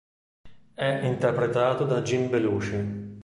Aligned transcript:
È 0.73 0.83
interpretato 1.05 1.85
da 1.85 2.01
Jim 2.01 2.27
Belushi. 2.27 3.09